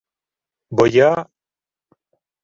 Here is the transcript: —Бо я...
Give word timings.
—Бо 0.75 0.83
я... 1.09 1.11